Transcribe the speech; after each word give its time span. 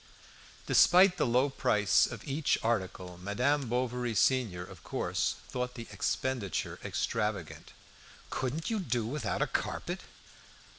Despite 0.65 1.17
the 1.17 1.27
low 1.27 1.51
price 1.51 2.07
of 2.07 2.27
each 2.27 2.57
article, 2.63 3.19
Madame 3.19 3.69
Bovary 3.69 4.15
senior, 4.15 4.65
of 4.65 4.83
course, 4.83 5.35
thought 5.47 5.75
the 5.75 5.85
expenditure 5.91 6.79
extravagant. 6.83 7.71
"Couldn't 8.31 8.71
you 8.71 8.79
do 8.79 9.05
without 9.05 9.43
a 9.43 9.45
carpet? 9.47 9.99